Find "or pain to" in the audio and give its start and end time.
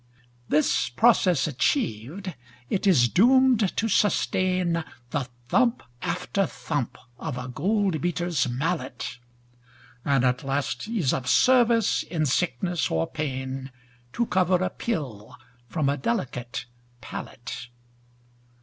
12.89-14.25